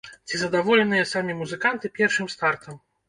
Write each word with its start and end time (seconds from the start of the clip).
Ці 0.29 0.39
задаволеныя 0.43 1.03
самі 1.11 1.35
музыканты 1.41 1.93
першым 1.99 2.31
стартам? 2.37 2.81